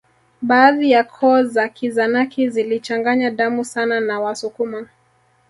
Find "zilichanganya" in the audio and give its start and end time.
2.49-3.31